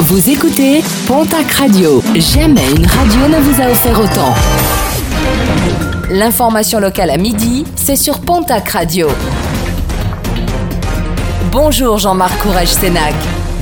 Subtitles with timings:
[0.00, 2.02] Vous écoutez Pontac Radio.
[2.14, 4.34] Jamais une radio ne vous a offert autant.
[6.10, 9.08] L'information locale à midi, c'est sur Pontac Radio.
[11.50, 13.14] Bonjour Jean-Marc Courage Sénac.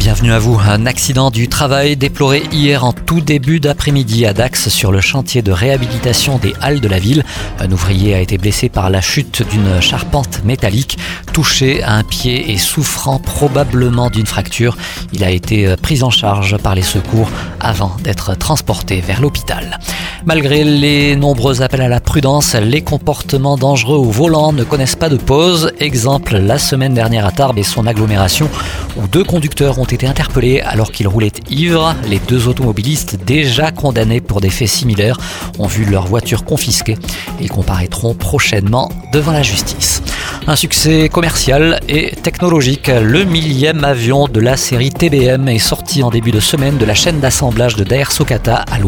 [0.02, 0.58] Bienvenue à vous.
[0.58, 5.42] Un accident du travail déploré hier en tout début d'après-midi à Dax sur le chantier
[5.42, 7.22] de réhabilitation des halles de la ville.
[7.60, 10.98] Un ouvrier a été blessé par la chute d'une charpente métallique,
[11.32, 14.76] touché à un pied et souffrant probablement d'une fracture.
[15.12, 17.30] Il a été pris en charge par les secours
[17.60, 19.78] avant d'être transporté vers l'hôpital.
[20.24, 25.08] Malgré les nombreux appels à la prudence, les comportements dangereux au volant ne connaissent pas
[25.08, 25.72] de pause.
[25.80, 28.48] Exemple, la semaine dernière à Tarbes et son agglomération,
[28.96, 31.96] où deux conducteurs ont été interpellés alors qu'ils roulaient ivres.
[32.08, 35.18] Les deux automobilistes, déjà condamnés pour des faits similaires,
[35.58, 36.96] ont vu leur voiture confisquée.
[37.40, 40.02] Ils comparaîtront prochainement devant la justice.
[40.48, 42.88] Un succès commercial et technologique.
[42.88, 46.94] Le millième avion de la série TBM est sorti en début de semaine de la
[46.94, 48.78] chaîne d'assemblage de Daer Sokata à.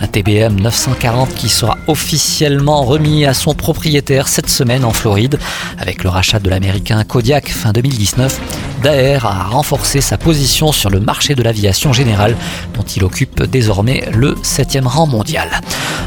[0.00, 5.38] Un TBM 940 qui sera officiellement remis à son propriétaire cette semaine en Floride.
[5.78, 8.38] Avec le rachat de l'américain Kodiak fin 2019,
[8.84, 12.36] Daer a renforcé sa position sur le marché de l'aviation générale
[12.74, 15.48] dont il occupe désormais le 7e rang mondial.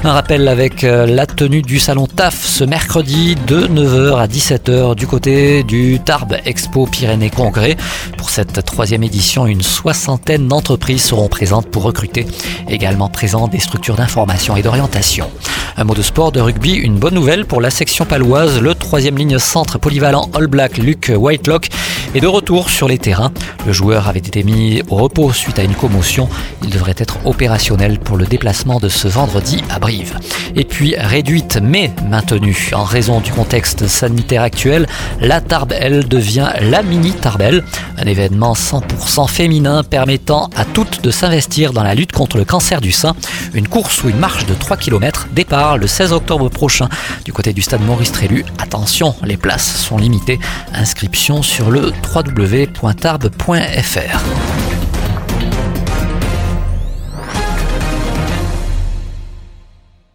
[0.03, 4.93] Un rappel avec euh, la tenue du salon TAF ce mercredi de 9h à 17h
[4.93, 7.77] du côté du Tarbes Expo Pyrénées Congrès.
[8.15, 12.27] Pour cette troisième édition, une soixantaine d'entreprises seront présentes pour recruter.
[12.69, 15.31] Également présentes des structures d'information et d'orientation.
[15.77, 18.61] Un mot de sport, de rugby, une bonne nouvelle pour la section paloise.
[18.61, 21.69] Le troisième ligne centre polyvalent All Black Luc Whitelock
[22.17, 23.31] est de retour sur les terrains.
[23.67, 26.27] Le joueur avait été mis au repos suite à une commotion.
[26.63, 30.17] Il devrait être opérationnel pour le déplacement de ce vendredi à Brive.
[30.55, 34.87] Et puis réduite mais maintenue en raison du contexte sanitaire actuel,
[35.21, 37.63] la Tarbelle devient la mini Tarbelle,
[37.97, 42.81] un événement 100% féminin permettant à toutes de s'investir dans la lutte contre le cancer
[42.81, 43.15] du sein.
[43.53, 46.89] Une course ou une marche de 3 km départ le 16 octobre prochain
[47.25, 48.43] du côté du stade Maurice Trélu.
[48.57, 50.39] Attention, les places sont limitées.
[50.73, 54.56] Inscription sur le www.tarbes.fr.